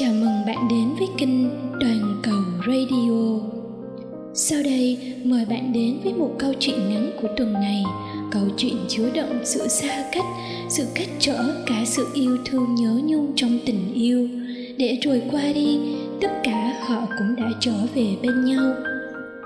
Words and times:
Chào 0.00 0.12
mừng 0.12 0.46
bạn 0.46 0.68
đến 0.68 0.94
với 0.98 1.08
kênh 1.18 1.50
Toàn 1.80 2.20
cầu 2.22 2.42
Radio. 2.66 3.40
Sau 4.34 4.62
đây, 4.62 5.14
mời 5.24 5.44
bạn 5.44 5.72
đến 5.72 6.00
với 6.04 6.14
một 6.14 6.30
câu 6.38 6.52
chuyện 6.60 6.78
ngắn 6.88 7.10
của 7.22 7.28
tuần 7.36 7.52
này. 7.52 7.84
Câu 8.30 8.42
chuyện 8.56 8.76
chứa 8.88 9.10
đựng 9.14 9.40
sự 9.44 9.68
xa 9.68 10.04
cách, 10.12 10.24
sự 10.68 10.86
cách 10.94 11.08
trở 11.18 11.64
cả 11.66 11.82
sự 11.84 12.06
yêu 12.14 12.36
thương 12.44 12.74
nhớ 12.74 13.00
nhung 13.04 13.32
trong 13.36 13.58
tình 13.66 13.94
yêu. 13.94 14.28
Để 14.78 14.98
rồi 15.02 15.22
qua 15.30 15.42
đi, 15.54 15.78
tất 16.20 16.30
cả 16.44 16.84
họ 16.86 17.06
cũng 17.18 17.36
đã 17.36 17.50
trở 17.60 17.86
về 17.94 18.16
bên 18.22 18.44
nhau. 18.44 18.74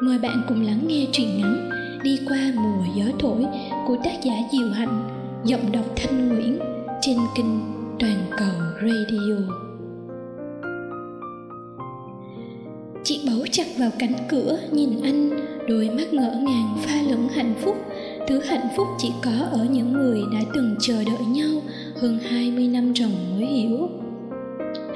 Mời 0.02 0.18
bạn 0.18 0.42
cùng 0.48 0.62
lắng 0.62 0.80
nghe 0.86 1.06
truyện 1.12 1.28
ngắn 1.40 1.70
Đi 2.02 2.18
qua 2.28 2.52
mùa 2.54 2.84
gió 2.96 3.04
thổi 3.18 3.44
của 3.86 3.96
tác 4.04 4.22
giả 4.24 4.34
Diệu 4.52 4.70
Hạnh, 4.70 5.08
giọng 5.44 5.72
đọc 5.72 5.84
Thanh 5.96 6.28
Nguyễn 6.28 6.58
trên 7.00 7.16
kênh 7.36 7.60
Toàn 7.98 8.26
cầu 8.38 8.54
Radio. 8.82 9.63
Chị 13.04 13.20
bấu 13.26 13.46
chặt 13.52 13.66
vào 13.78 13.90
cánh 13.98 14.14
cửa 14.28 14.58
nhìn 14.72 15.02
anh 15.02 15.30
đôi 15.68 15.90
mắt 15.90 16.12
ngỡ 16.12 16.30
ngàng 16.46 16.76
pha 16.82 17.02
lẫn 17.10 17.28
hạnh 17.34 17.54
phúc 17.62 17.76
thứ 18.28 18.40
hạnh 18.40 18.68
phúc 18.76 18.86
chỉ 18.98 19.12
có 19.22 19.46
ở 19.50 19.66
những 19.70 19.92
người 19.92 20.20
đã 20.32 20.40
từng 20.54 20.76
chờ 20.80 21.04
đợi 21.04 21.26
nhau 21.28 21.62
hơn 22.00 22.18
20 22.28 22.68
năm 22.68 22.94
ròng 22.94 23.36
mới 23.36 23.46
hiểu 23.46 23.88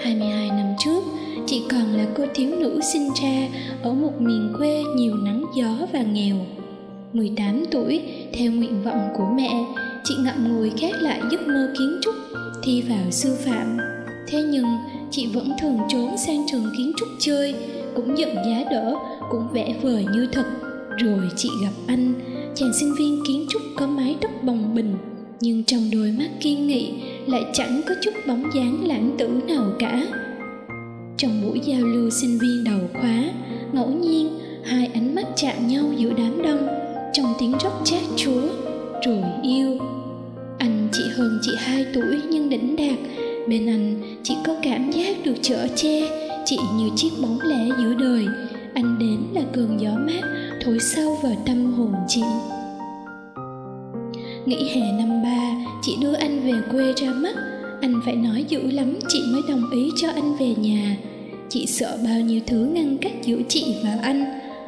22 0.00 0.48
năm 0.48 0.74
trước, 0.78 1.04
chị 1.46 1.62
còn 1.70 1.92
là 1.92 2.06
cô 2.16 2.24
thiếu 2.34 2.50
nữ 2.60 2.80
sinh 2.92 3.10
ra 3.22 3.48
ở 3.82 3.92
một 3.92 4.20
miền 4.20 4.52
quê 4.58 4.82
nhiều 4.96 5.14
nắng 5.16 5.44
gió 5.56 5.86
và 5.92 6.02
nghèo. 6.02 6.36
18 7.12 7.64
tuổi, 7.70 8.02
theo 8.32 8.52
nguyện 8.52 8.82
vọng 8.82 9.08
của 9.16 9.26
mẹ, 9.36 9.64
chị 10.04 10.14
ngậm 10.18 10.48
ngùi 10.48 10.70
khép 10.70 10.92
lại 11.00 11.20
giấc 11.30 11.46
mơ 11.46 11.72
kiến 11.78 11.98
trúc, 12.02 12.14
thi 12.62 12.82
vào 12.88 13.10
sư 13.10 13.36
phạm. 13.44 13.76
Thế 14.28 14.42
nhưng, 14.42 14.66
chị 15.10 15.26
vẫn 15.34 15.52
thường 15.60 15.78
trốn 15.88 16.16
sang 16.26 16.46
trường 16.50 16.66
kiến 16.78 16.92
trúc 16.96 17.08
chơi, 17.20 17.54
cũng 17.94 18.18
giận 18.18 18.34
giá 18.34 18.64
đỡ, 18.70 18.94
cũng 19.30 19.48
vẽ 19.52 19.74
vời 19.82 20.06
như 20.12 20.28
thật. 20.32 20.46
Rồi 20.98 21.20
chị 21.36 21.48
gặp 21.62 21.72
anh, 21.86 22.14
chàng 22.54 22.72
sinh 22.80 22.94
viên 22.98 23.22
kiến 23.28 23.46
trúc 23.48 23.62
có 23.76 23.86
mái 23.86 24.16
tóc 24.20 24.30
bồng 24.42 24.74
bình 24.74 24.96
nhưng 25.40 25.64
trong 25.64 25.90
đôi 25.92 26.12
mắt 26.18 26.28
kiên 26.40 26.66
nghị 26.66 26.92
lại 27.26 27.44
chẳng 27.52 27.80
có 27.88 27.94
chút 28.02 28.10
bóng 28.26 28.44
dáng 28.54 28.88
lãng 28.88 29.14
tử 29.18 29.28
nào 29.28 29.72
cả. 29.78 30.06
Trong 31.16 31.42
buổi 31.42 31.60
giao 31.64 31.80
lưu 31.80 32.10
sinh 32.10 32.38
viên 32.38 32.64
đầu 32.64 32.80
khóa, 32.92 33.24
ngẫu 33.72 33.88
nhiên 33.88 34.38
hai 34.64 34.90
ánh 34.94 35.14
mắt 35.14 35.26
chạm 35.36 35.68
nhau 35.68 35.84
giữa 35.96 36.12
đám 36.16 36.42
đông, 36.42 36.68
trong 37.12 37.34
tiếng 37.40 37.52
róc 37.60 37.80
chát 37.84 38.02
chúa, 38.16 38.42
rồi 39.06 39.22
yêu. 39.42 39.78
Anh 40.58 40.88
chỉ 40.92 41.02
hơn 41.16 41.38
chị 41.42 41.52
hai 41.58 41.86
tuổi 41.94 42.20
nhưng 42.30 42.48
đỉnh 42.48 42.76
đạt, 42.76 42.98
bên 43.48 43.66
anh 43.66 44.02
chỉ 44.22 44.34
có 44.46 44.54
cảm 44.62 44.90
giác 44.90 45.16
được 45.24 45.34
chở 45.42 45.66
che 45.76 46.27
chị 46.50 46.58
như 46.76 46.90
chiếc 46.96 47.10
bóng 47.22 47.40
lẻ 47.40 47.68
giữa 47.78 47.94
đời. 47.94 48.26
Anh 48.74 48.98
đến 48.98 49.18
là 49.34 49.42
cơn 49.52 49.80
gió 49.80 49.90
mát, 49.90 50.20
thổi 50.64 50.78
sâu 50.80 51.18
vào 51.22 51.32
tâm 51.46 51.72
hồn 51.72 51.92
chị. 52.08 52.22
Nghỉ 54.46 54.68
hè 54.68 54.92
năm 54.92 55.22
ba, 55.22 55.54
chị 55.82 55.96
đưa 56.00 56.12
anh 56.12 56.40
về 56.40 56.52
quê 56.72 56.92
ra 56.96 57.12
mắt. 57.12 57.34
Anh 57.80 58.00
phải 58.04 58.16
nói 58.16 58.44
dữ 58.48 58.70
lắm, 58.70 58.98
chị 59.08 59.22
mới 59.32 59.42
đồng 59.48 59.70
ý 59.70 59.90
cho 59.96 60.10
anh 60.10 60.36
về 60.36 60.54
nhà. 60.54 60.96
Chị 61.48 61.66
sợ 61.66 61.98
bao 62.04 62.20
nhiêu 62.20 62.40
thứ 62.46 62.58
ngăn 62.58 62.98
cách 62.98 63.14
giữa 63.24 63.38
chị 63.48 63.74
và 63.84 63.98
anh. 64.02 64.24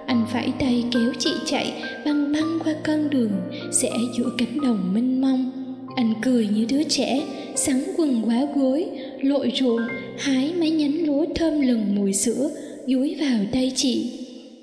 Anh 0.06 0.26
phải 0.32 0.52
tay 0.58 0.84
kéo 0.92 1.12
chị 1.18 1.32
chạy, 1.46 1.72
băng 2.04 2.32
băng 2.32 2.58
qua 2.64 2.74
con 2.84 3.10
đường, 3.10 3.32
sẽ 3.72 3.90
giữa 4.18 4.30
cánh 4.38 4.60
đồng 4.60 4.94
mênh 4.94 5.20
mông. 5.20 5.50
Anh 5.96 6.14
cười 6.22 6.48
như 6.48 6.66
đứa 6.68 6.82
trẻ, 6.82 7.22
sắn 7.56 7.84
quần 7.96 8.22
quá 8.26 8.46
gối 8.54 8.86
lội 9.22 9.52
ruộng 9.54 9.80
hái 10.18 10.52
mấy 10.58 10.70
nhánh 10.70 11.06
lúa 11.06 11.26
thơm 11.34 11.60
lừng 11.60 11.94
mùi 11.94 12.12
sữa, 12.12 12.50
dúi 12.86 13.16
vào 13.20 13.38
tay 13.52 13.72
chị. 13.76 14.12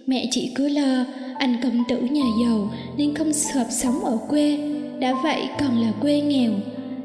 Mẹ 0.07 0.27
chị 0.31 0.51
cứ 0.55 0.67
lo 0.67 1.05
anh 1.37 1.55
công 1.63 1.83
tử 1.89 1.97
nhà 2.11 2.25
giàu 2.43 2.73
nên 2.97 3.15
không 3.15 3.31
hợp 3.53 3.67
sống 3.69 4.05
ở 4.05 4.17
quê, 4.29 4.57
đã 4.99 5.13
vậy 5.23 5.41
còn 5.59 5.81
là 5.81 5.91
quê 6.01 6.21
nghèo. 6.21 6.51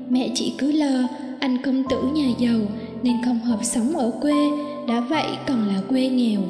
Mẹ 0.09 0.29
chị 0.35 0.53
cứ 0.59 0.73
lo 0.73 1.09
anh 1.41 1.59
công 1.63 1.83
tử 1.91 2.03
nhà 2.15 2.29
giàu 2.41 2.61
nên 3.03 3.17
không 3.25 3.41
hợp 3.41 3.59
sống 3.63 3.97
ở 3.97 4.11
quê, 4.23 4.35
đã 4.89 5.01
vậy 5.01 5.27
còn 5.47 5.69
là 5.69 5.81
quê 5.89 6.09
nghèo. 6.09 6.41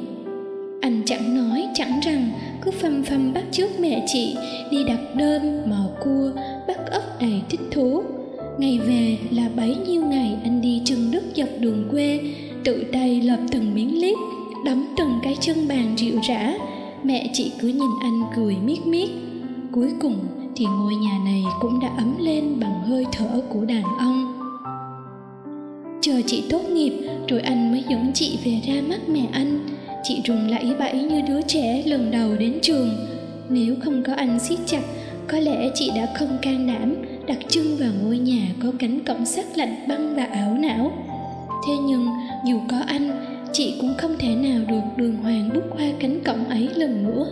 Anh 0.80 1.02
chẳng 1.06 1.36
nói, 1.36 1.68
chẳng 1.74 2.00
rằng, 2.00 2.30
cứ 2.64 2.70
phăm 2.70 3.02
phăm 3.02 3.32
bắt 3.32 3.44
trước 3.52 3.80
mẹ 3.80 4.04
chị, 4.06 4.36
đi 4.70 4.84
đặt 4.84 5.00
đơn, 5.16 5.62
mò 5.70 5.88
cua, 6.04 6.30
bắt 6.68 6.90
ốc 6.90 7.20
đầy 7.20 7.40
thích 7.50 7.60
thú 7.70 8.02
ngày 8.58 8.78
về 8.78 9.18
là 9.30 9.48
bấy 9.56 9.76
nhiêu 9.86 10.02
ngày 10.04 10.36
anh 10.42 10.60
đi 10.60 10.82
chân 10.84 11.10
đất 11.10 11.22
dọc 11.34 11.48
đường 11.60 11.84
quê, 11.90 12.20
tự 12.64 12.84
tay 12.92 13.20
lợp 13.20 13.38
từng 13.50 13.74
miếng 13.74 14.00
lít 14.00 14.18
đấm 14.64 14.84
từng 14.96 15.18
cái 15.22 15.36
chân 15.40 15.68
bàn 15.68 15.94
rượu 15.96 16.20
rã. 16.28 16.54
Mẹ 17.02 17.30
chị 17.32 17.52
cứ 17.60 17.68
nhìn 17.68 17.90
anh 18.02 18.22
cười 18.36 18.56
miết 18.64 18.86
miết. 18.86 19.10
Cuối 19.72 19.92
cùng 20.00 20.18
thì 20.56 20.64
ngôi 20.64 20.94
nhà 20.94 21.18
này 21.24 21.44
cũng 21.60 21.80
đã 21.80 21.88
ấm 21.96 22.14
lên 22.18 22.60
bằng 22.60 22.82
hơi 22.82 23.06
thở 23.12 23.42
của 23.48 23.64
đàn 23.64 23.82
ông. 23.98 24.38
Chờ 26.00 26.20
chị 26.26 26.44
tốt 26.50 26.60
nghiệp, 26.70 26.92
rồi 27.28 27.40
anh 27.40 27.72
mới 27.72 27.84
dẫn 27.88 28.10
chị 28.14 28.38
về 28.44 28.60
ra 28.66 28.82
mắt 28.88 29.08
mẹ 29.08 29.26
anh. 29.32 29.58
Chị 30.02 30.20
rùng 30.24 30.48
lẫy 30.48 30.74
bẫy 30.78 31.02
như 31.02 31.22
đứa 31.28 31.42
trẻ 31.42 31.82
lần 31.86 32.10
đầu 32.10 32.36
đến 32.38 32.58
trường. 32.62 32.90
Nếu 33.48 33.74
không 33.84 34.02
có 34.02 34.14
anh 34.14 34.38
siết 34.40 34.58
chặt, 34.66 34.82
có 35.28 35.38
lẽ 35.38 35.70
chị 35.74 35.90
đã 35.96 36.08
không 36.14 36.38
can 36.42 36.66
đảm 36.66 36.94
đặt 37.26 37.38
chân 37.48 37.76
vào 37.76 37.90
ngôi 38.02 38.18
nhà 38.18 38.42
có 38.62 38.68
cánh 38.78 39.00
cổng 39.04 39.24
sắt 39.24 39.58
lạnh 39.58 39.74
băng 39.88 40.16
và 40.16 40.24
ảo 40.24 40.54
não. 40.54 40.92
Thế 41.66 41.72
nhưng, 41.86 42.06
dù 42.46 42.60
có 42.68 42.76
anh, 42.86 43.10
chị 43.52 43.74
cũng 43.80 43.94
không 43.98 44.16
thể 44.18 44.34
nào 44.34 44.60
được 44.68 44.80
đường 44.96 45.16
hoàng 45.16 45.50
bước 45.54 45.62
qua 45.70 45.84
cánh 46.00 46.20
cổng 46.24 46.44
ấy 46.44 46.68
lần 46.76 47.02
nữa. 47.02 47.26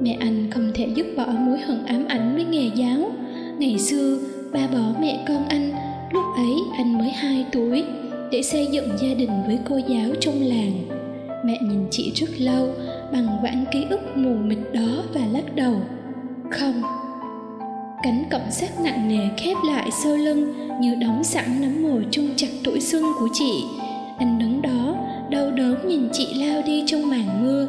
Mẹ 0.00 0.16
anh 0.20 0.50
không 0.50 0.70
thể 0.74 0.88
dứt 0.96 1.06
bỏ 1.16 1.26
mối 1.26 1.58
hận 1.58 1.86
ám 1.86 2.04
ảnh 2.08 2.34
với 2.34 2.44
nghề 2.44 2.70
giáo. 2.76 3.10
Ngày 3.58 3.78
xưa, 3.78 4.18
ba 4.52 4.66
bỏ 4.66 5.00
mẹ 5.00 5.24
con 5.28 5.48
anh, 5.48 5.70
lúc 6.12 6.24
ấy 6.36 6.54
anh 6.76 6.98
mới 6.98 7.10
hai 7.10 7.46
tuổi, 7.52 7.84
để 8.30 8.42
xây 8.42 8.66
dựng 8.66 8.88
gia 9.02 9.14
đình 9.14 9.30
với 9.46 9.58
cô 9.68 9.76
giáo 9.76 10.08
trong 10.20 10.42
làng. 10.42 10.88
Mẹ 11.44 11.58
nhìn 11.62 11.86
chị 11.90 12.12
rất 12.14 12.40
lâu, 12.40 12.68
bằng 13.12 13.26
vãn 13.42 13.64
ký 13.72 13.86
ức 13.90 14.16
mù 14.16 14.34
mịt 14.34 14.58
đó 14.72 15.02
và 15.14 15.20
lắc 15.32 15.56
đầu. 15.56 15.74
Không 16.50 16.82
cánh 18.04 18.24
cổng 18.30 18.50
sắt 18.50 18.80
nặng 18.80 19.08
nề 19.08 19.28
khép 19.36 19.56
lại 19.66 19.90
sau 19.90 20.16
lưng 20.16 20.54
như 20.80 20.94
đóng 20.94 21.24
sẵn 21.24 21.60
nắm 21.60 21.82
mồ 21.82 22.00
chung 22.10 22.30
chặt 22.36 22.46
tuổi 22.64 22.80
xuân 22.80 23.02
của 23.18 23.28
chị. 23.32 23.64
Anh 24.18 24.38
đứng 24.38 24.62
đó, 24.62 24.96
đau 25.30 25.50
đớn 25.50 25.88
nhìn 25.88 26.08
chị 26.12 26.34
lao 26.34 26.62
đi 26.66 26.84
trong 26.86 27.10
màn 27.10 27.42
mưa. 27.42 27.66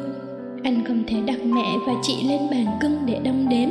Anh 0.62 0.84
không 0.84 1.04
thể 1.06 1.16
đặt 1.26 1.38
mẹ 1.44 1.66
và 1.86 1.92
chị 2.02 2.16
lên 2.28 2.40
bàn 2.50 2.66
cân 2.80 3.06
để 3.06 3.20
đong 3.24 3.48
đếm. 3.48 3.68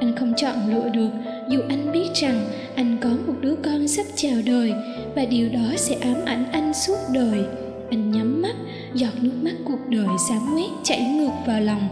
Anh 0.00 0.16
không 0.16 0.32
chọn 0.36 0.54
lựa 0.68 0.88
được, 0.88 1.10
dù 1.48 1.60
anh 1.68 1.92
biết 1.92 2.08
rằng 2.14 2.44
anh 2.74 2.96
có 3.00 3.08
một 3.26 3.34
đứa 3.40 3.54
con 3.64 3.88
sắp 3.88 4.06
chào 4.14 4.36
đời 4.46 4.72
và 5.16 5.24
điều 5.24 5.48
đó 5.48 5.76
sẽ 5.76 5.94
ám 5.94 6.16
ảnh 6.24 6.52
anh 6.52 6.74
suốt 6.74 6.98
đời. 7.12 7.44
Anh 7.90 8.10
nhắm 8.10 8.42
mắt, 8.42 8.54
giọt 8.94 9.12
nước 9.20 9.34
mắt 9.42 9.54
cuộc 9.64 9.88
đời 9.88 10.08
xám 10.28 10.54
ngoét 10.54 10.70
chảy 10.82 11.00
ngược 11.00 11.32
vào 11.46 11.60
lòng. 11.60 11.88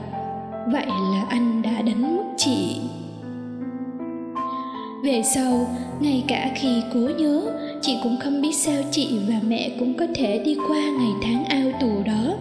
Vậy 0.72 0.86
là 0.86 1.24
anh 1.28 1.62
đã 1.62 1.82
đánh 1.82 2.16
mất 2.16 2.24
chị 2.36 2.76
về 5.02 5.22
sau, 5.34 5.66
ngay 6.00 6.24
cả 6.28 6.50
khi 6.54 6.82
cố 6.94 7.00
nhớ, 7.18 7.42
chị 7.82 7.96
cũng 8.02 8.16
không 8.20 8.42
biết 8.42 8.54
sao 8.54 8.82
chị 8.90 9.08
và 9.28 9.34
mẹ 9.46 9.70
cũng 9.78 9.94
có 9.94 10.06
thể 10.14 10.38
đi 10.44 10.56
qua 10.68 10.80
ngày 10.98 11.12
tháng 11.22 11.44
ao 11.44 11.72
tù 11.80 12.02
đó. 12.06 12.34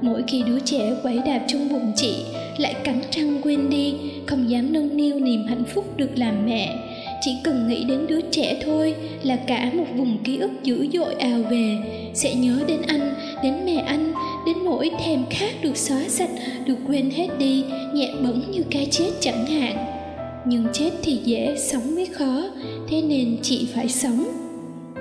Mỗi 0.00 0.22
khi 0.28 0.42
đứa 0.46 0.60
trẻ 0.60 0.92
quẩy 1.02 1.18
đạp 1.26 1.40
trong 1.46 1.68
bụng 1.68 1.92
chị, 1.96 2.14
lại 2.58 2.74
cắn 2.84 3.00
răng 3.10 3.40
quên 3.42 3.70
đi, 3.70 3.94
không 4.26 4.50
dám 4.50 4.72
nâng 4.72 4.96
niu 4.96 5.20
niềm 5.20 5.46
hạnh 5.46 5.64
phúc 5.74 5.96
được 5.96 6.10
làm 6.16 6.46
mẹ. 6.46 6.76
Chỉ 7.20 7.30
cần 7.44 7.68
nghĩ 7.68 7.84
đến 7.84 8.06
đứa 8.06 8.20
trẻ 8.20 8.62
thôi 8.64 8.94
là 9.22 9.36
cả 9.36 9.70
một 9.74 9.86
vùng 9.96 10.18
ký 10.24 10.36
ức 10.36 10.50
dữ 10.62 10.88
dội 10.92 11.14
ào 11.14 11.42
về. 11.50 11.76
Sẽ 12.14 12.34
nhớ 12.34 12.58
đến 12.66 12.82
anh, 12.86 13.14
đến 13.42 13.54
mẹ 13.64 13.82
anh, 13.86 14.12
đến 14.46 14.56
nỗi 14.64 14.90
thèm 15.04 15.24
khát 15.30 15.62
được 15.62 15.76
xóa 15.76 16.00
sạch, 16.08 16.30
được 16.66 16.76
quên 16.86 17.10
hết 17.10 17.28
đi, 17.38 17.64
nhẹ 17.94 18.08
bẫng 18.22 18.50
như 18.50 18.62
cái 18.70 18.86
chết 18.90 19.10
chẳng 19.20 19.46
hạn 19.46 19.99
nhưng 20.46 20.66
chết 20.72 20.90
thì 21.02 21.18
dễ 21.24 21.56
sống 21.58 21.94
mới 21.94 22.06
khó, 22.06 22.50
thế 22.88 23.02
nên 23.02 23.36
chị 23.42 23.66
phải 23.74 23.88
sống. 23.88 24.24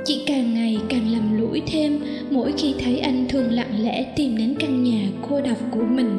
Chị 0.06 0.22
càng 0.26 0.54
ngày 0.54 0.78
càng 0.90 1.14
lầm 1.14 1.42
lũi 1.42 1.62
thêm, 1.68 2.00
mỗi 2.30 2.54
khi 2.58 2.74
thấy 2.80 3.00
anh 3.00 3.26
thường 3.30 3.52
lặng 3.52 3.84
lẽ 3.84 4.14
tìm 4.16 4.38
đến 4.38 4.56
căn 4.60 4.84
nhà 4.84 5.10
cô 5.30 5.42
độc 5.42 5.58
của 5.72 5.84
mình. 5.90 6.18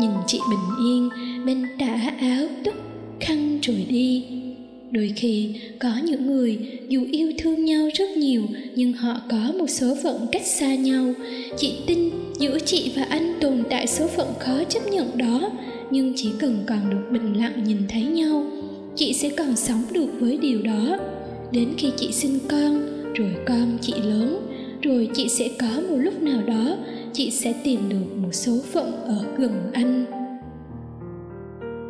Nhìn 0.00 0.10
chị 0.26 0.38
bình 0.50 0.86
yên, 0.86 1.08
bên 1.46 1.66
tả 1.78 2.12
áo 2.20 2.46
túc 2.64 2.74
khăn 3.20 3.58
rồi 3.62 3.86
đi. 3.88 4.24
Đôi 4.90 5.12
khi, 5.16 5.54
có 5.78 5.90
những 6.04 6.26
người 6.26 6.58
dù 6.88 7.06
yêu 7.12 7.32
thương 7.38 7.64
nhau 7.64 7.88
rất 7.94 8.10
nhiều, 8.16 8.42
nhưng 8.74 8.92
họ 8.92 9.20
có 9.30 9.52
một 9.58 9.66
số 9.70 9.96
phận 10.02 10.26
cách 10.32 10.46
xa 10.46 10.74
nhau. 10.74 11.14
Chị 11.56 11.72
tin 11.86 12.10
giữa 12.38 12.58
chị 12.58 12.92
và 12.96 13.02
anh 13.02 13.34
tồn 13.40 13.62
tại 13.70 13.86
số 13.86 14.06
phận 14.06 14.28
khó 14.38 14.64
chấp 14.68 14.80
nhận 14.92 15.18
đó 15.18 15.50
nhưng 15.90 16.12
chỉ 16.16 16.30
cần 16.38 16.64
còn 16.66 16.90
được 16.90 17.10
bình 17.10 17.40
lặng 17.40 17.64
nhìn 17.64 17.78
thấy 17.88 18.02
nhau, 18.02 18.46
chị 18.94 19.12
sẽ 19.12 19.30
còn 19.38 19.56
sống 19.56 19.82
được 19.92 20.08
với 20.20 20.36
điều 20.36 20.62
đó. 20.62 20.98
Đến 21.52 21.68
khi 21.76 21.90
chị 21.96 22.12
sinh 22.12 22.38
con, 22.48 22.86
rồi 23.14 23.34
con 23.46 23.78
chị 23.80 23.92
lớn, 24.02 24.46
rồi 24.82 25.08
chị 25.14 25.28
sẽ 25.28 25.48
có 25.58 25.80
một 25.88 25.96
lúc 25.96 26.22
nào 26.22 26.42
đó, 26.46 26.76
chị 27.12 27.30
sẽ 27.30 27.54
tìm 27.64 27.88
được 27.88 28.16
một 28.22 28.32
số 28.32 28.58
phận 28.72 28.92
ở 29.04 29.24
gần 29.38 29.52
anh. 29.72 30.04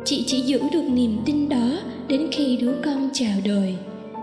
Chị 0.05 0.23
chỉ 0.27 0.41
giữ 0.41 0.59
được 0.73 0.83
niềm 0.93 1.17
tin 1.25 1.49
đó 1.49 1.79
đến 2.07 2.27
khi 2.31 2.57
đứa 2.57 2.73
con 2.85 3.09
chào 3.13 3.37
đời. 3.45 3.75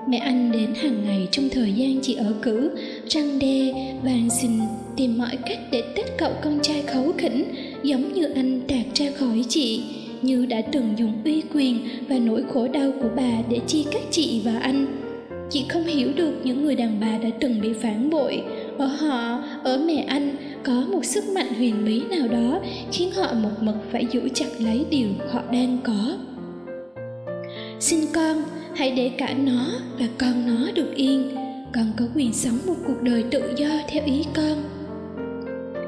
Mẹ 0.09 0.17
anh 0.17 0.53
đến 0.53 0.75
hàng 0.75 1.05
ngày 1.05 1.29
trong 1.31 1.49
thời 1.49 1.73
gian 1.73 1.99
chị 2.03 2.15
ở 2.15 2.33
cử, 2.43 2.71
răng 3.09 3.39
đe 3.39 3.73
van 4.05 4.29
xin 4.41 4.51
tìm 4.97 5.19
mọi 5.19 5.39
cách 5.47 5.59
để 5.73 5.83
tách 5.97 6.19
cậu 6.19 6.33
con 6.43 6.59
trai 6.63 6.83
khấu 6.83 7.13
khỉnh 7.19 7.45
giống 7.87 8.13
như 8.15 8.25
anh 8.35 8.61
tạc 8.69 8.95
ra 8.95 9.07
khỏi 9.19 9.45
chị. 9.49 9.83
Như 10.23 10.47
đã 10.47 10.61
từng 10.73 10.95
dùng 10.97 11.13
uy 11.25 11.43
quyền 11.55 11.89
và 12.09 12.19
nỗi 12.19 12.45
khổ 12.53 12.69
đau 12.69 12.93
của 13.03 13.09
bà 13.17 13.33
để 13.51 13.61
chia 13.67 13.83
cắt 13.93 14.03
chị 14.11 14.43
và 14.45 14.59
anh. 14.59 14.87
Chị 15.51 15.65
không 15.69 15.85
hiểu 15.85 16.13
được 16.17 16.33
những 16.45 16.65
người 16.65 16.77
đàn 16.77 17.01
bà 17.01 17.19
đã 17.19 17.29
từng 17.41 17.61
bị 17.61 17.73
phản 17.73 18.11
bội. 18.11 18.43
Ở 18.79 18.87
họ, 18.87 19.43
ở 19.65 19.79
mẹ 19.87 20.05
anh, 20.09 20.37
có 20.65 20.85
một 20.93 21.05
sức 21.05 21.25
mạnh 21.35 21.55
huyền 21.55 21.85
bí 21.85 22.01
nào 22.01 22.29
đó 22.29 22.61
khiến 22.93 23.11
họ 23.13 23.33
một 23.33 23.51
mực 23.61 23.75
phải 23.93 24.07
giữ 24.13 24.29
chặt 24.35 24.49
lấy 24.59 24.85
điều 24.91 25.09
họ 25.31 25.43
đang 25.53 25.79
có. 25.85 26.17
Xin 27.81 28.01
con, 28.15 28.43
hãy 28.75 28.91
để 28.91 29.11
cả 29.19 29.35
nó 29.45 29.67
và 29.99 30.07
con 30.19 30.47
nó 30.47 30.71
được 30.75 30.95
yên. 30.95 31.31
Con 31.75 31.87
có 31.97 32.05
quyền 32.15 32.33
sống 32.33 32.59
một 32.67 32.77
cuộc 32.87 33.03
đời 33.03 33.25
tự 33.31 33.55
do 33.57 33.69
theo 33.89 34.03
ý 34.07 34.25
con. 34.35 34.65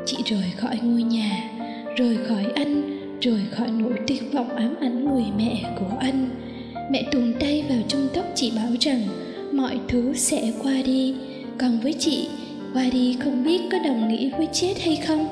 Chị 0.07 0.17
rời 0.25 0.51
khỏi 0.57 0.79
ngôi 0.83 1.03
nhà 1.03 1.58
rời 1.99 2.17
khỏi 2.29 2.45
anh 2.55 2.99
rời 3.21 3.41
khỏi 3.51 3.69
nỗi 3.79 3.93
tuyệt 4.07 4.23
vọng 4.33 4.57
ám 4.57 4.75
ảnh 4.81 5.05
người 5.05 5.25
mẹ 5.39 5.63
của 5.79 5.97
anh 6.01 6.31
mẹ 6.91 7.03
tuồn 7.13 7.33
tay 7.41 7.65
vào 7.69 7.79
trong 7.89 8.09
tóc 8.15 8.25
chị 8.35 8.53
bảo 8.57 8.69
rằng, 8.81 9.01
mọi 9.53 9.79
thứ 9.89 10.15
sẽ 10.15 10.53
qua 10.63 10.75
đi. 10.85 11.15
Còn 11.59 11.81
với 11.81 11.93
chị, 11.93 12.29
qua 12.75 12.85
đi 12.93 13.17
không 13.21 13.45
biết 13.45 13.61
có 13.73 13.79
đồng 13.85 14.09
nghĩa 14.09 14.31
với 14.39 14.49
chết 14.53 14.75
hay 14.81 14.97
không? 14.97 15.29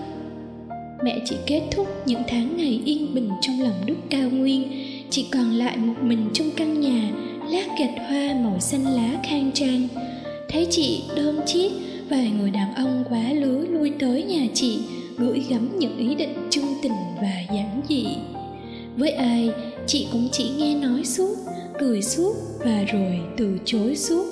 Mẹ 1.04 1.18
chỉ 1.24 1.36
kết 1.46 1.62
thúc 1.70 1.86
những 2.06 2.22
tháng 2.28 2.56
ngày 2.56 2.82
yên 2.84 3.14
bình 3.14 3.30
trong 3.40 3.60
lòng 3.62 3.86
đất 3.86 3.96
cao 4.10 4.30
nguyên. 4.30 4.62
Chỉ 5.10 5.26
còn 5.32 5.50
lại 5.50 5.76
một 5.76 5.94
mình 6.02 6.30
trong 6.32 6.50
căn 6.56 6.80
nhà, 6.80 7.10
lát 7.50 7.66
gạch 7.78 8.08
hoa 8.08 8.34
màu 8.44 8.60
xanh 8.60 8.86
lá 8.86 9.10
khang 9.24 9.50
trang. 9.54 9.88
Thấy 10.48 10.66
chị 10.70 11.02
đơn 11.16 11.40
chiếc 11.46 11.72
vài 12.10 12.30
người 12.38 12.50
đàn 12.50 12.74
ông 12.74 13.04
quá 13.08 13.32
lứa 13.32 13.64
lui 13.70 13.92
tới 13.98 14.22
nhà 14.22 14.46
chị 14.54 14.78
gửi 15.18 15.42
gắm 15.50 15.78
những 15.78 15.98
ý 15.98 16.14
định 16.14 16.34
chung 16.50 16.74
tình 16.82 16.92
và 17.20 17.54
giản 17.54 17.80
dị. 17.88 18.06
Với 18.96 19.10
ai, 19.10 19.50
chị 19.86 20.06
cũng 20.12 20.28
chỉ 20.32 20.50
nghe 20.58 20.74
nói 20.74 21.04
suốt, 21.04 21.36
cười 21.78 22.02
suốt 22.02 22.34
và 22.64 22.84
rồi 22.92 23.20
từ 23.36 23.58
chối 23.64 23.96
suốt. 23.96 24.26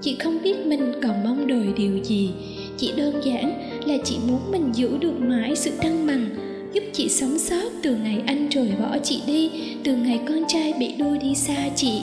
Chị 0.00 0.16
không 0.18 0.42
biết 0.42 0.66
mình 0.66 0.92
còn 1.02 1.24
mong 1.24 1.46
đợi 1.46 1.66
điều 1.76 2.04
gì. 2.04 2.30
Chỉ 2.76 2.92
đơn 2.96 3.20
giản 3.24 3.70
là 3.84 3.94
chị 4.04 4.16
muốn 4.28 4.40
mình 4.50 4.72
giữ 4.72 4.98
được 5.00 5.20
mãi 5.20 5.56
sự 5.56 5.70
thăng 5.80 6.06
bằng, 6.06 6.28
giúp 6.72 6.82
chị 6.92 7.08
sống 7.08 7.38
sót 7.38 7.72
từ 7.82 7.96
ngày 7.96 8.22
anh 8.26 8.48
rời 8.48 8.72
bỏ 8.80 8.96
chị 9.02 9.22
đi, 9.26 9.50
từ 9.84 9.96
ngày 9.96 10.20
con 10.28 10.42
trai 10.48 10.72
bị 10.78 10.94
đưa 10.94 11.16
đi 11.16 11.34
xa 11.34 11.68
chị, 11.76 12.00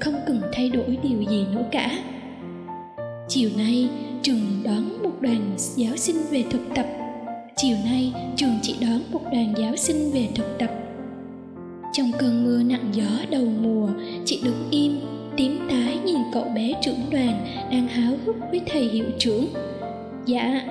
không 0.00 0.14
cần 0.26 0.40
thay 0.52 0.68
đổi 0.68 0.98
điều 1.02 1.22
gì 1.30 1.44
nữa 1.52 1.64
cả. 1.72 1.98
Chiều 3.28 3.50
nay 3.56 3.88
trường 4.22 4.62
đón 4.64 5.02
một 5.02 5.12
đoàn 5.20 5.50
giáo 5.56 5.96
sinh 5.96 6.16
về 6.30 6.44
thực 6.50 6.60
tập 6.74 7.01
chiều 7.62 7.76
nay, 7.84 8.12
trường 8.36 8.58
chị 8.62 8.74
đón 8.80 9.02
một 9.12 9.20
đoàn 9.32 9.54
giáo 9.58 9.76
sinh 9.76 10.10
về 10.12 10.28
thực 10.34 10.58
tập. 10.58 10.70
Trong 11.92 12.12
cơn 12.18 12.44
mưa 12.44 12.62
nặng 12.62 12.88
gió 12.92 13.24
đầu 13.30 13.44
mùa, 13.62 13.88
chị 14.24 14.40
đứng 14.44 14.68
im, 14.70 15.00
tím 15.36 15.58
tái 15.70 15.98
nhìn 16.04 16.16
cậu 16.32 16.44
bé 16.44 16.72
trưởng 16.82 17.00
đoàn 17.10 17.46
đang 17.70 17.88
háo 17.88 18.12
hức 18.26 18.36
với 18.50 18.60
thầy 18.66 18.82
hiệu 18.82 19.04
trưởng. 19.18 19.46
Dạ 20.26 20.62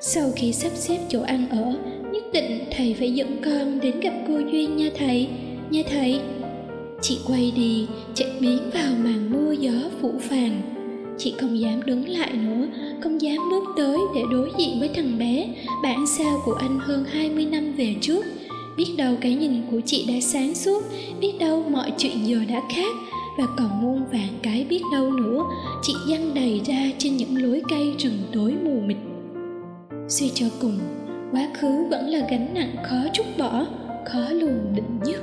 sau 0.00 0.30
khi 0.36 0.52
sắp 0.52 0.72
xếp 0.74 0.98
chỗ 1.08 1.22
ăn 1.22 1.48
ở, 1.50 1.74
nhất 2.12 2.22
định 2.32 2.64
thầy 2.76 2.94
phải 2.98 3.14
dẫn 3.14 3.42
con 3.44 3.80
đến 3.80 4.00
gặp 4.00 4.14
cô 4.28 4.38
duyên 4.52 4.76
nha 4.76 4.90
thầy 4.96 5.28
nha 5.70 5.82
thầy. 5.90 6.20
Chị 7.02 7.18
quay 7.28 7.52
đi, 7.56 7.86
chạy 8.14 8.30
biến 8.40 8.58
vào 8.74 8.92
màn 9.04 9.30
mưa 9.32 9.52
gió 9.52 9.90
phủ 10.00 10.12
phàng. 10.20 10.60
Chị 11.18 11.34
không 11.40 11.60
dám 11.60 11.82
đứng 11.86 12.08
lại 12.08 12.32
nữa 12.32 12.66
không 13.02 13.22
dám 13.22 13.36
bước 13.50 13.64
tới 13.76 13.98
để 14.14 14.22
đối 14.30 14.50
diện 14.58 14.80
với 14.80 14.90
thằng 14.94 15.18
bé. 15.18 15.48
Bản 15.82 16.06
sao 16.06 16.42
của 16.44 16.52
anh 16.52 16.78
hơn 16.78 17.04
20 17.12 17.44
năm 17.44 17.72
về 17.72 17.94
trước. 18.00 18.24
Biết 18.76 18.86
đâu 18.98 19.14
cái 19.20 19.34
nhìn 19.34 19.62
của 19.70 19.80
chị 19.86 20.04
đã 20.08 20.14
sáng 20.20 20.54
suốt, 20.54 20.82
biết 21.20 21.32
đâu 21.40 21.64
mọi 21.70 21.92
chuyện 21.98 22.26
giờ 22.26 22.38
đã 22.48 22.62
khác, 22.74 22.96
và 23.38 23.44
còn 23.58 23.82
muôn 23.82 24.04
vàng 24.12 24.38
cái 24.42 24.66
biết 24.68 24.82
đâu 24.92 25.10
nữa. 25.10 25.44
Chị 25.82 25.94
dăng 26.08 26.34
đầy 26.34 26.60
ra 26.66 26.90
trên 26.98 27.16
những 27.16 27.42
lối 27.42 27.62
cây 27.70 27.92
rừng 27.98 28.18
tối 28.32 28.54
mù 28.64 28.80
mịt. 28.80 28.96
Suy 30.08 30.30
cho 30.34 30.46
cùng, 30.60 30.78
quá 31.32 31.48
khứ 31.60 31.84
vẫn 31.90 32.08
là 32.08 32.26
gánh 32.30 32.54
nặng 32.54 32.76
khó 32.82 32.96
trút 33.12 33.26
bỏ, 33.38 33.66
khó 34.04 34.28
lường 34.30 34.74
định 34.74 34.98
nhất. 35.04 35.20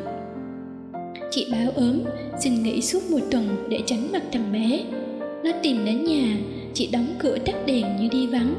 Chị 1.31 1.47
báo 1.51 1.71
ốm, 1.75 1.99
xin 2.39 2.63
nghỉ 2.63 2.81
suốt 2.81 3.11
một 3.11 3.19
tuần 3.31 3.67
để 3.69 3.79
tránh 3.85 4.11
mặt 4.11 4.23
thằng 4.31 4.51
bé. 4.53 4.79
Nó 5.43 5.51
tìm 5.63 5.85
đến 5.85 6.03
nhà 6.05 6.37
chị 6.79 6.89
đóng 6.91 7.15
cửa 7.19 7.37
tắt 7.45 7.55
đèn 7.65 7.95
như 7.99 8.07
đi 8.11 8.27
vắng. 8.27 8.55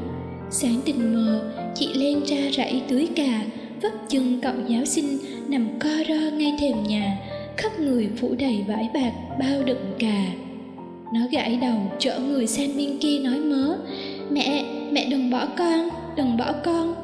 Sáng 0.51 0.81
tình 0.85 1.13
mờ, 1.13 1.53
chị 1.75 1.93
len 1.93 2.23
ra 2.23 2.37
rẫy 2.51 2.81
tưới 2.87 3.07
cà, 3.15 3.43
vấp 3.81 3.91
chân 4.09 4.39
cậu 4.41 4.53
giáo 4.67 4.85
sinh, 4.85 5.17
nằm 5.47 5.67
co 5.79 5.89
ro 6.07 6.37
ngay 6.37 6.53
thềm 6.59 6.83
nhà 6.83 7.17
khắp 7.57 7.79
người 7.79 8.09
phủ 8.17 8.35
đầy 8.39 8.65
vải 8.67 8.89
bạc 8.93 9.11
bao 9.39 9.63
đựng 9.65 9.93
cà. 9.99 10.25
Nó 11.13 11.19
gãi 11.31 11.57
đầu, 11.61 11.91
chở 11.99 12.19
người 12.19 12.47
sang 12.47 12.77
bên 12.77 12.97
kia 12.97 13.19
nói 13.19 13.39
mớ, 13.39 13.77
mẹ 14.31 14.65
mẹ 14.91 15.07
đừng 15.09 15.29
bỏ 15.29 15.45
con, 15.57 15.89
đừng 16.15 16.37
bỏ 16.37 16.53
con. 16.65 16.95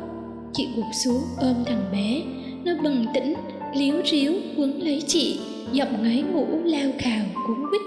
Chị 0.53 0.67
gục 0.75 0.85
xuống 1.03 1.21
ôm 1.37 1.55
thằng 1.65 1.83
bé. 1.91 2.21
Nó 2.65 2.83
bừng 2.83 3.05
tỉnh 3.13 3.33
liếu 3.75 3.95
ríu 4.05 4.33
quấn 4.57 4.81
lấy 4.81 5.01
chị, 5.07 5.39
giọng 5.71 6.03
ngáy 6.03 6.23
ngủ 6.33 6.47
lao 6.63 6.89
khào 6.99 7.25
cuốn 7.47 7.57
quýt. 7.69 7.81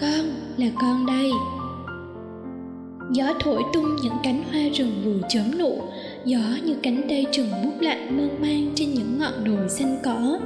Con, 0.00 0.24
là 0.56 0.66
con 0.80 1.06
đây 1.06 1.30
gió 3.12 3.34
thổi 3.40 3.62
tung 3.72 3.96
những 4.02 4.16
cánh 4.22 4.42
hoa 4.52 4.62
rừng 4.74 5.02
vừa 5.04 5.28
chớm 5.28 5.58
nụ. 5.58 5.82
Gió 6.24 6.58
như 6.64 6.74
cánh 6.82 7.02
tay 7.08 7.26
trừng 7.32 7.50
bút 7.64 7.80
lạnh 7.80 8.16
mơn 8.16 8.40
man 8.40 8.72
trên 8.74 8.94
những 8.94 9.18
ngọn 9.18 9.44
đồi 9.44 9.68
xanh 9.68 9.98
cỏ. 10.02 10.40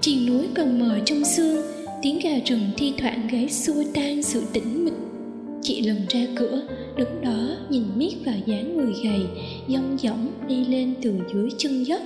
Triền 0.00 0.26
núi 0.26 0.46
còn 0.54 0.78
mờ 0.78 0.98
trong 1.04 1.24
sương 1.24 1.62
tiếng 2.02 2.18
gà 2.18 2.38
rừng 2.46 2.70
thi 2.76 2.92
thoảng 2.98 3.28
gáy 3.32 3.48
xua 3.48 3.84
tan 3.94 4.22
sự 4.22 4.42
tĩnh 4.52 4.84
mịch. 4.84 4.92
Chị 5.62 5.82
lần 5.82 5.96
ra 6.08 6.20
cửa, 6.36 6.62
đứng 6.96 7.20
đó 7.22 7.56
nhìn 7.70 7.84
miết 7.96 8.12
vào 8.26 8.34
dáng 8.46 8.76
người 8.76 8.92
gầy 9.04 9.20
dông 9.68 9.98
dỏng 9.98 10.32
đi 10.48 10.64
lên 10.64 10.94
từ 11.02 11.14
dưới 11.34 11.48
chân 11.58 11.84
dốc. 11.84 12.02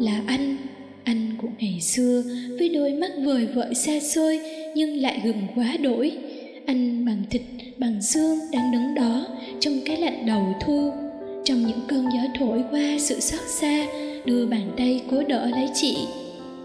Là 0.00 0.22
anh 0.26 0.56
anh 1.04 1.36
của 1.42 1.48
ngày 1.58 1.80
xưa, 1.80 2.22
với 2.58 2.68
đôi 2.68 2.92
mắt 2.92 3.10
vời 3.24 3.48
vợi 3.54 3.74
xa 3.74 4.00
xôi 4.00 4.40
nhưng 4.74 4.96
lại 4.96 5.20
gần 5.24 5.36
quá 5.54 5.76
đổi. 5.82 6.12
Anh 6.66 7.04
bằng 7.04 7.22
thịt 7.30 7.42
sương 8.04 8.38
đang 8.52 8.72
đứng 8.72 8.94
đó 8.94 9.26
trong 9.60 9.74
cái 9.86 9.96
lạnh 9.96 10.26
đầu 10.26 10.54
thu. 10.60 10.92
Trong 11.44 11.58
những 11.66 11.80
cơn 11.88 12.04
gió 12.04 12.20
thổi 12.38 12.64
qua 12.70 12.96
sự 12.98 13.20
xót 13.20 13.40
xa, 13.46 13.86
đưa 14.24 14.46
bàn 14.46 14.70
tay 14.76 15.04
cố 15.10 15.22
đỡ 15.28 15.46
lấy 15.46 15.68
chị. 15.74 15.96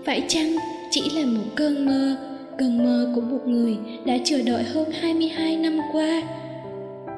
Phải 0.05 0.23
chăng 0.27 0.55
chỉ 0.91 1.01
là 1.15 1.25
một 1.25 1.45
cơn 1.55 1.85
mơ? 1.85 2.15
Cơn 2.57 2.83
mơ 2.83 3.11
của 3.15 3.21
một 3.21 3.47
người 3.47 3.77
đã 4.05 4.17
chờ 4.23 4.41
đợi 4.41 4.63
hơn 4.63 4.91
22 5.01 5.57
năm 5.57 5.79
qua. 5.91 6.23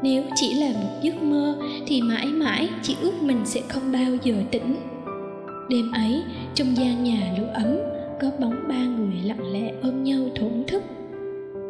Nếu 0.03 0.23
chỉ 0.35 0.53
là 0.53 0.67
một 0.67 0.99
giấc 1.01 1.21
mơ, 1.23 1.55
thì 1.87 2.01
mãi 2.01 2.25
mãi 2.25 2.69
chị 2.83 2.95
ước 3.01 3.23
mình 3.23 3.41
sẽ 3.45 3.61
không 3.69 3.91
bao 3.91 4.11
giờ 4.23 4.33
tỉnh. 4.51 4.75
Đêm 5.69 5.91
ấy, 5.91 6.21
trong 6.55 6.77
gian 6.77 7.03
nhà 7.03 7.33
lửa 7.37 7.51
ấm, 7.53 7.77
có 8.21 8.31
bóng 8.39 8.55
ba 8.69 8.75
người 8.75 9.21
lặng 9.23 9.53
lẽ 9.53 9.71
ôm 9.83 10.03
nhau 10.03 10.19
thổn 10.35 10.63
thức. 10.67 10.83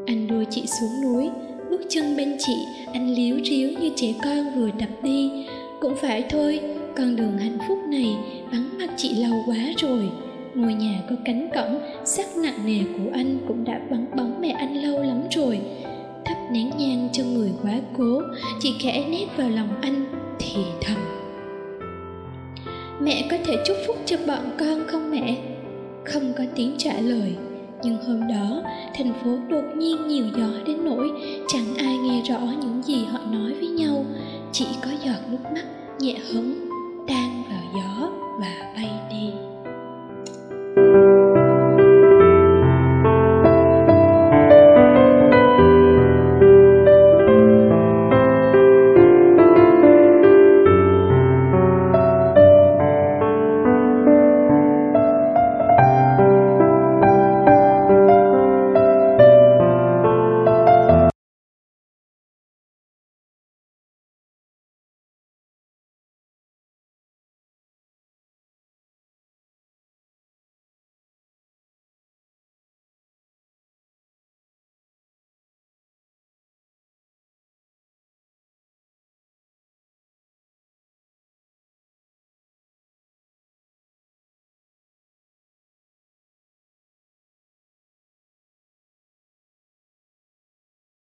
Anh 0.06 0.28
đưa 0.28 0.44
chị 0.50 0.64
xuống 0.68 1.02
núi 1.04 1.30
bước 1.72 1.82
chân 1.90 2.18
bên 2.18 2.36
chị, 2.40 2.66
anh 2.94 3.16
líu 3.16 3.40
ríu 3.44 3.70
như 3.80 3.92
trẻ 3.96 4.14
con 4.24 4.56
vừa 4.56 4.70
đập 4.80 4.90
đi. 5.04 5.32
Cũng 5.82 5.96
phải 5.96 6.24
thôi, 6.30 6.60
con 6.98 7.16
đường 7.16 7.38
hạnh 7.38 7.58
phúc 7.68 7.80
này 7.90 8.18
vắng 8.52 8.70
mặt 8.80 8.90
chị 8.98 9.16
lâu 9.16 9.44
quá 9.46 9.74
rồi. 9.78 10.10
Ngôi 10.56 10.74
nhà 10.74 11.02
có 11.10 11.16
cánh 11.26 11.50
cổng, 11.56 11.80
sắc 12.06 12.38
nặng 12.38 12.60
nề 12.66 12.80
của 12.98 13.12
anh 13.14 13.38
cũng 13.48 13.64
đã 13.64 13.82
vắng 13.90 14.06
bóng 14.18 14.42
mẹ 14.42 14.50
anh 14.50 14.84
lâu 14.84 15.04
lắm 15.04 15.22
rồi. 15.32 15.60
Thắp 16.26 16.38
nén 16.52 16.72
nhang 16.78 17.10
cho 17.14 17.24
người 17.24 17.52
quá 17.64 17.74
cố, 17.98 18.22
chị 18.60 18.74
khẽ 18.80 19.06
nét 19.10 19.26
vào 19.38 19.50
lòng 19.50 19.70
anh, 19.82 20.06
thì 20.40 20.62
thầm. 20.82 20.98
Mẹ 23.02 23.28
có 23.32 23.38
thể 23.46 23.56
chúc 23.66 23.78
phúc 23.88 23.98
cho 24.06 24.18
bọn 24.28 24.52
con 24.60 24.88
không 24.88 25.12
mẹ? 25.12 25.38
Không 26.06 26.34
có 26.38 26.44
tiếng 26.56 26.76
trả 26.78 26.94
lời 26.94 27.36
nhưng 27.84 27.98
hôm 28.08 28.28
đó, 28.28 28.62
thành 28.94 29.14
phố 29.24 29.38
đột 29.50 29.64
nhiên 29.78 30.08
nhiều 30.08 30.26
gió 30.38 30.64
đến 30.66 30.78
nỗi 30.86 31.12
chẳng 31.48 31.76
ai 31.78 31.98
nghe 31.98 32.22
rõ 32.22 32.40
những 32.62 32.82
gì 32.84 33.06
họ 33.06 33.20
nói 33.32 33.54
với 33.54 33.68
nhau. 33.68 34.06
Chỉ 34.52 34.66
có 34.84 34.92
giọt 35.06 35.20
nước 35.32 35.52
mắt 35.54 35.64
nhẹ 36.00 36.16
hứng. 36.32 36.71